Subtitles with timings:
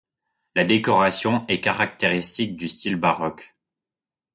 [0.55, 3.55] La décoration est caractéristique du style baroque.